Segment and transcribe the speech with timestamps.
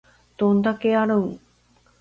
[0.35, 1.39] どんだけやるん